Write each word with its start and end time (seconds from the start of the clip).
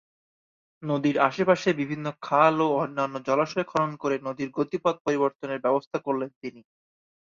নদীর 0.83 1.17
আশপাশে 1.21 1.69
বিভিন্ন 1.81 2.05
খাল 2.21 2.55
ও 2.65 2.79
অন্যান্য 2.83 3.15
জলাশয় 3.27 3.67
খনন 3.71 3.91
করে 4.01 4.15
নদীর 4.27 4.49
গতিপথ 4.57 4.95
পরিবর্তনের 5.05 5.63
ব্যবস্থা 5.65 5.97
করলেন 6.05 6.29
তিনি। 6.41 6.61